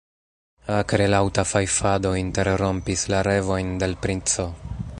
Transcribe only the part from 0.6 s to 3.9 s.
Akrelaŭta fajfado interrompis la revojn